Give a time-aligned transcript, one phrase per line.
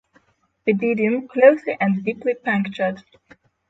[0.65, 3.03] Pygidium closely and deeply punctured.